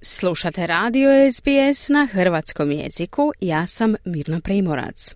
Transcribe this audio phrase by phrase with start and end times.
[0.00, 5.14] Slušate radio SBS na hrvatskom jeziku, ja sam Mirna Primorac.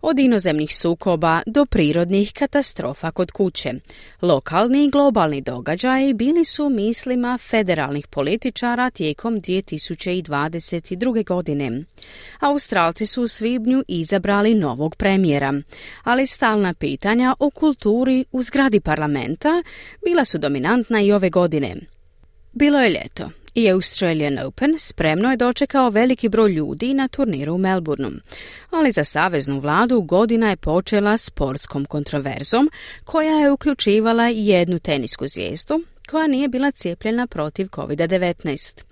[0.00, 3.72] Od inozemnih sukoba do prirodnih katastrofa kod kuće.
[4.22, 11.26] Lokalni i globalni događaji bili su mislima federalnih političara tijekom 2022.
[11.26, 11.82] godine.
[12.40, 15.54] Australci su u svibnju izabrali novog premijera,
[16.04, 19.62] ali stalna pitanja o kulturi u zgradi parlamenta
[20.04, 21.76] bila su dominantna i ove godine.
[22.52, 27.58] Bilo je ljeto i Australian Open spremno je dočekao veliki broj ljudi na turniru u
[27.58, 28.12] Melbourneu.
[28.70, 32.70] Ali za saveznu vladu godina je počela sportskom kontroverzom
[33.04, 38.82] koja je uključivala jednu tenisku zvijezdu koja nije bila cijepljena protiv COVID-19.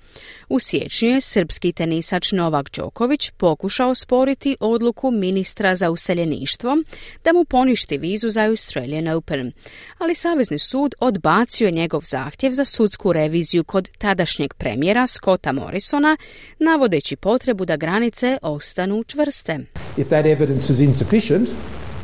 [0.48, 6.76] U siječnju je srpski tenisač Novak Đoković pokušao sporiti odluku ministra za useljeništvo
[7.24, 9.52] da mu poništi vizu za Australian Open,
[9.98, 16.16] ali Savezni sud odbacio je njegov zahtjev za sudsku reviziju kod tadašnjeg premijera Scotta Morrisona,
[16.58, 19.58] navodeći potrebu da granice ostanu čvrste.
[19.96, 21.48] If that evidence is insufficient,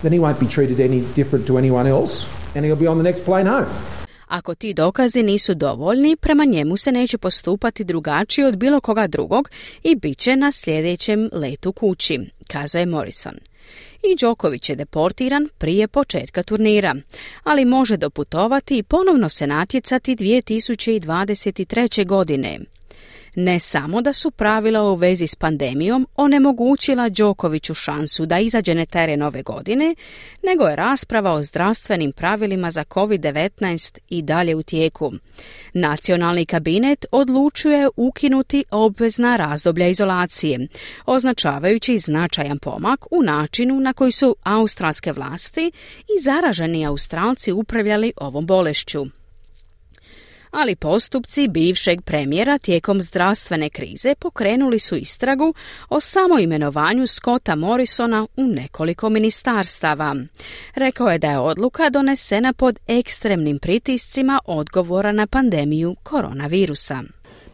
[0.01, 3.11] then he won't be treated any different to anyone else and he'll be on the
[3.11, 4.04] next plane home.
[4.35, 9.51] Ako ti dokazi nisu dovoljni, prema njemu se neće postupati drugačije od bilo koga drugog
[9.83, 13.35] i bit će na sljedećem letu kući, kazuje Morrison.
[14.03, 16.95] I Đoković je deportiran prije početka turnira,
[17.45, 22.07] ali može doputovati i ponovno se natjecati 2023.
[22.07, 22.61] godine.
[23.37, 28.87] Ne samo da su pravila u vezi s pandemijom onemogućila Đokoviću šansu da izađe na
[28.87, 29.95] teren ove godine,
[30.43, 35.13] nego je rasprava o zdravstvenim pravilima za COVID-19 i dalje u tijeku.
[35.73, 40.69] Nacionalni kabinet odlučuje ukinuti obvezna razdoblja izolacije,
[41.07, 45.73] označavajući značajan pomak u načinu na koji su australske vlasti
[46.19, 49.07] i zaraženi Australci upravljali ovom bolešću
[50.55, 55.55] ali postupci bivšeg premijera tijekom zdravstvene krize pokrenuli su istragu
[55.89, 60.17] o samoimenovanju Scotta Morrisona u nekoliko ministarstava.
[60.75, 67.03] Rekao je da je odluka donesena pod ekstremnim pritiscima odgovora na pandemiju koronavirusa.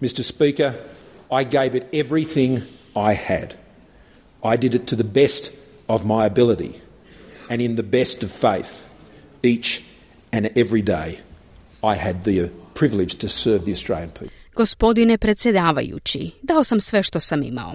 [0.00, 0.22] Mr.
[0.22, 0.72] Speaker,
[1.40, 2.58] I gave it everything
[2.96, 3.54] I had.
[4.54, 5.50] I did it to the best
[5.88, 6.70] of my ability
[7.50, 8.82] and in the best of faith
[9.42, 9.82] each
[10.32, 11.18] and every day.
[11.82, 12.50] I had the
[12.80, 14.40] privilege to serve the Australian people.
[14.54, 17.72] Gospodine predsjedavajući, dao sam sve što sam imao.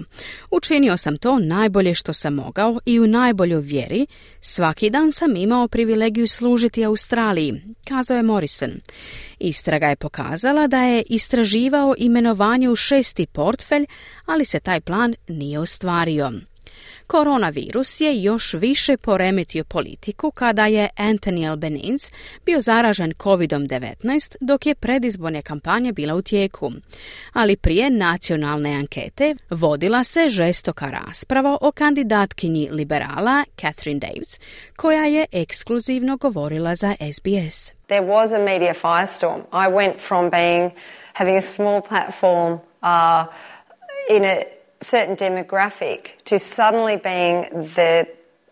[0.50, 4.06] Učinio sam to najbolje što sam mogao i u najboljoj vjeri.
[4.40, 8.70] Svaki dan sam imao privilegiju služiti Australiji, kazao je Morrison.
[9.38, 13.86] Istraga je pokazala da je istraživao imenovanje u šesti portfelj,
[14.24, 16.32] ali se taj plan nije ostvario.
[17.06, 22.12] Koronavirus je još više poremetio politiku kada je Anthony Albanese
[22.44, 26.72] bio zaražen COVID-19 dok je predizborna kampanja bila u tijeku.
[27.32, 34.40] Ali prije nacionalne ankete vodila se žestoka rasprava o kandidatkinji liberala Catherine Davis,
[34.76, 37.72] koja je ekskluzivno govorila za SBS.
[37.86, 39.40] There was a media firestorm.
[39.52, 40.70] I went from being
[41.12, 43.24] having a small platform uh,
[44.10, 44.55] in a
[44.90, 48.06] certain demographic to suddenly being the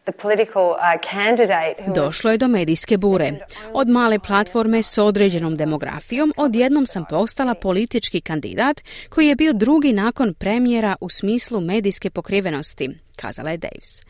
[0.07, 3.33] uh, Došlo je do medijske bure.
[3.73, 9.93] Od male platforme s određenom demografijom odjednom sam postala politički kandidat koji je bio drugi
[9.93, 14.03] nakon premijera u smislu medijske pokrivenosti, kazala je Davis.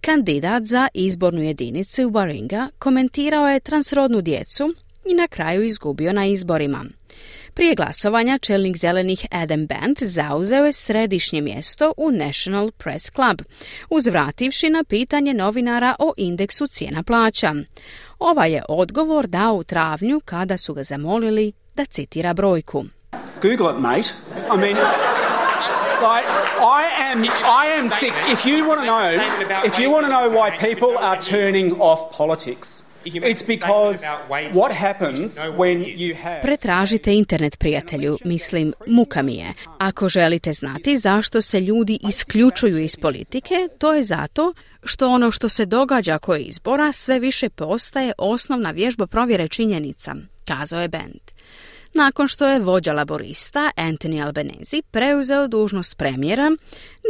[0.00, 4.74] Kandidat za izbornu jedinicu Waringa komentirao je transrodnu djecu
[5.06, 6.84] i na kraju izgubio na izborima.
[7.54, 13.42] Prije glasovanja čelnik zelenih Adam Band zauzeo je središnje mjesto u National Press Club,
[13.90, 17.54] uzvrativši na pitanje novinara o indeksu cijena plaća.
[18.18, 22.84] Ova je odgovor dao u travnju kada su ga zamolili da citira brojku.
[23.42, 24.10] Google it, mate.
[24.54, 24.76] I mean,
[26.00, 26.26] like,
[26.60, 26.82] I
[27.12, 28.12] am, I am sick.
[28.32, 29.10] If you want to know,
[29.66, 32.83] if you want to know why people are turning off politics,
[36.42, 39.54] Pretražite internet, prijatelju, mislim, muka mi je.
[39.78, 44.54] Ako želite znati zašto se ljudi isključuju iz politike, to je zato
[44.84, 50.14] što ono što se događa koje izbora sve više postaje osnovna vježba provjere činjenica,
[50.44, 51.20] kazao je Bend.
[51.96, 56.50] Nakon što je vođa laborista Anthony Albanese preuzeo dužnost premijera,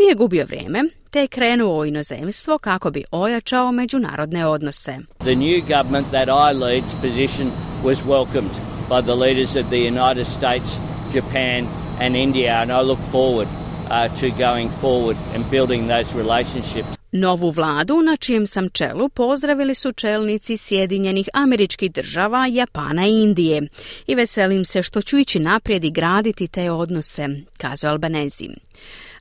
[0.01, 4.99] nije gubio vrijeme, te je krenuo u inozemstvo kako bi ojačao međunarodne odnose.
[5.19, 7.51] The new government that I lead's position
[7.85, 8.55] was welcomed
[8.89, 10.71] by the leaders of the United States,
[11.15, 11.67] Japan
[12.01, 17.04] and India and I look forward uh, to going forward and building those relationships.
[17.17, 23.69] Novu vladu na čijem sam čelu pozdravili su čelnici Sjedinjenih američkih država, Japana i Indije
[24.07, 27.29] i veselim se što ću ići naprijed i graditi te odnose,
[27.59, 28.49] kazao Albanezi.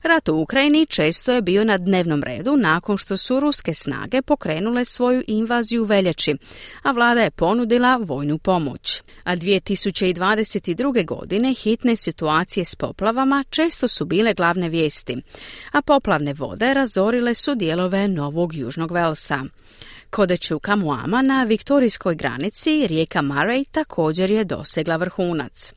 [0.04, 4.84] Rat u Ukrajini često je bio na dnevnom redu nakon što su ruske snage pokrenule
[4.84, 6.36] svoju invaziju veljači,
[6.82, 9.02] a vlada je ponudila vojnu pomoć.
[9.24, 11.06] A 2022.
[11.06, 15.16] godine hitne situacije s poplavama često su bile glavne vijesti,
[15.72, 19.44] a poplavne vode razorile su dijelove Novog Južnog Velsa.
[20.10, 25.74] Kodeći u Kamuama na viktorijskoj granici rijeka Murray također je dosegla vrhunac.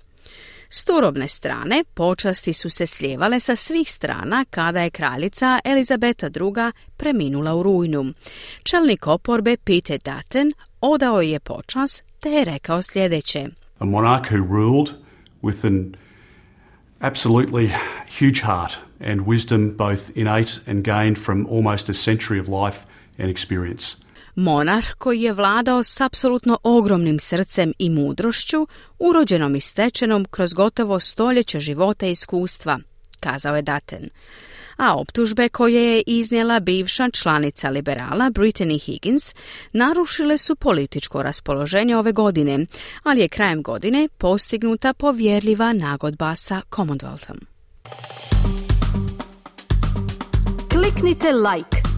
[0.69, 6.72] S turobne strane počasti su se slijevale sa svih strana kada je kraljica Elizabeta II.
[6.98, 8.14] preminula u rujnu.
[8.64, 13.48] Čelnik oporbe Peter Dutton odao je počas te je rekao sljedeće.
[13.80, 14.94] A monarch who ruled
[15.42, 15.96] with an
[17.00, 17.70] absolutely
[18.20, 22.86] huge heart and wisdom both innate and gained from almost a century of life
[23.20, 24.06] and experience.
[24.39, 28.68] Monarh koji je vladao s apsolutno ogromnim srcem i mudrošću,
[29.00, 32.80] urođenom i stečenom kroz gotovo stoljeća života i iskustva,
[33.19, 34.10] kazao je Daten.
[34.78, 39.36] A optužbe koje je iznijela bivša članica liberala Brittany Higgins
[39.74, 42.66] narušile su političko raspoloženje ove godine,
[43.04, 47.39] ali je krajem godine postignuta povjerljiva nagodba sa Commonwealthom.
[50.69, 51.76] Kliknite like,